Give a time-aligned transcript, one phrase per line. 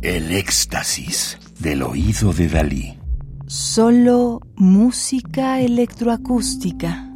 [0.00, 2.96] El éxtasis del oído de Dalí.
[3.48, 7.10] Solo música electroacústica.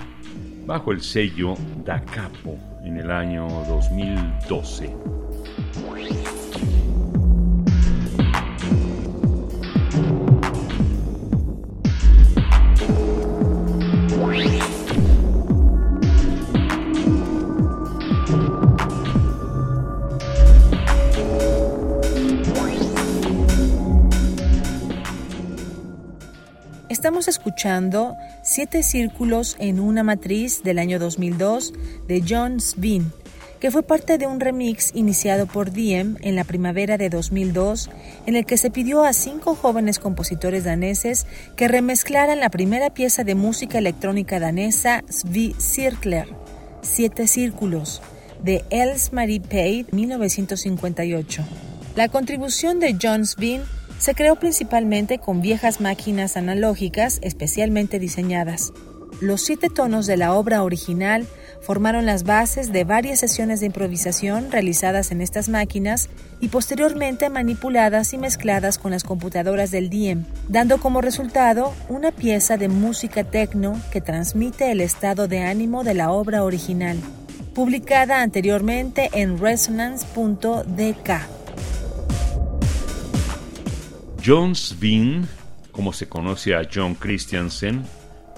[0.67, 4.95] bajo el sello Da Capo en el año 2012.
[26.99, 31.71] Estamos escuchando Siete Círculos en una Matriz del año 2002
[32.09, 33.13] de John Sveen,
[33.61, 37.89] que fue parte de un remix iniciado por Diem en la primavera de 2002,
[38.25, 43.23] en el que se pidió a cinco jóvenes compositores daneses que remezclaran la primera pieza
[43.23, 46.27] de música electrónica danesa Svi Cirkler,
[46.81, 48.01] Siete Círculos,
[48.43, 51.45] de Els Marie Pei, 1958.
[51.95, 53.61] La contribución de John Sveen
[53.99, 58.71] se creó principalmente con viejas máquinas analógicas especialmente diseñadas.
[59.21, 61.27] Los siete tonos de la obra original
[61.61, 68.13] formaron las bases de varias sesiones de improvisación realizadas en estas máquinas y posteriormente manipuladas
[68.13, 73.77] y mezcladas con las computadoras del Diem, dando como resultado una pieza de música techno
[73.91, 76.97] que transmite el estado de ánimo de la obra original,
[77.53, 81.38] publicada anteriormente en resonance.dk.
[84.25, 85.27] John Sveen,
[85.71, 87.83] como se conoce a John Christiansen,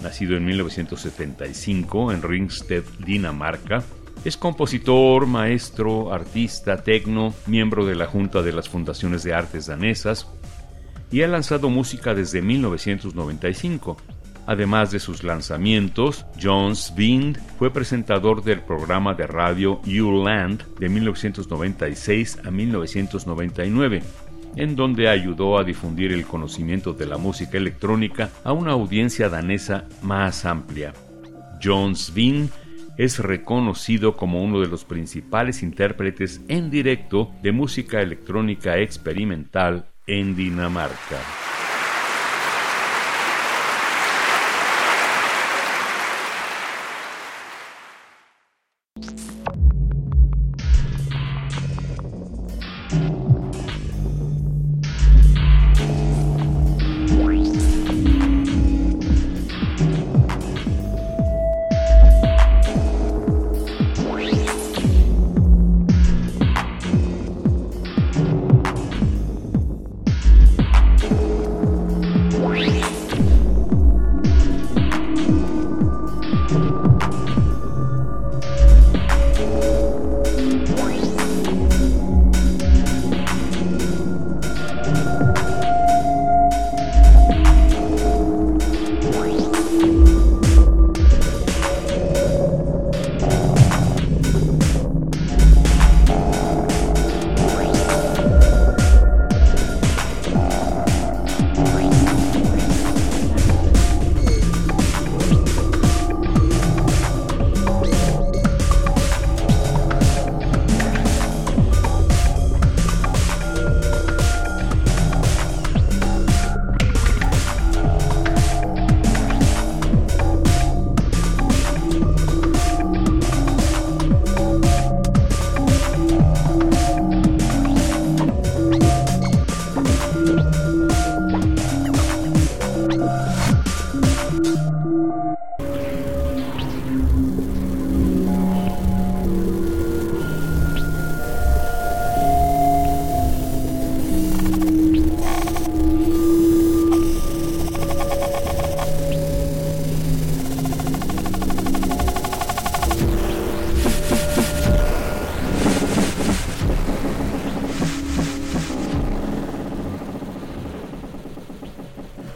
[0.00, 3.82] nacido en 1975 en Ringsted, Dinamarca,
[4.24, 10.28] es compositor, maestro, artista, tecno, miembro de la Junta de las Fundaciones de Artes Danesas
[11.10, 13.96] y ha lanzado música desde 1995.
[14.46, 22.38] Además de sus lanzamientos, John Sveen fue presentador del programa de radio U-Land de 1996
[22.44, 24.02] a 1999
[24.56, 29.84] en donde ayudó a difundir el conocimiento de la música electrónica a una audiencia danesa
[30.02, 30.92] más amplia.
[31.62, 32.50] John Sveen
[32.98, 40.36] es reconocido como uno de los principales intérpretes en directo de música electrónica experimental en
[40.36, 41.51] Dinamarca.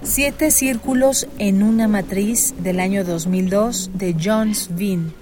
[0.06, 5.12] Siete círculos en una matriz del año 2002 de John Sveen.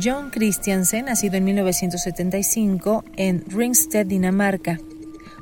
[0.00, 4.78] John Christiansen, nacido en 1975 en Ringsted, Dinamarca.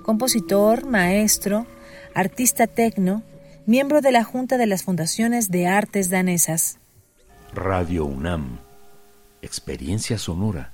[0.02, 1.66] Compositor, maestro,
[2.14, 3.22] artista tecno,
[3.66, 6.78] miembro de la Junta de las Fundaciones de Artes Danesas.
[7.52, 8.58] Radio UNAM.
[9.42, 10.72] Experiencia sonora.